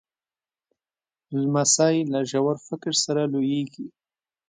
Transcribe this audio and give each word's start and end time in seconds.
لمسی 1.41 1.97
له 2.11 2.19
ژور 2.29 2.55
فکر 2.67 2.93
سره 3.05 3.21
لویېږي. 3.33 3.87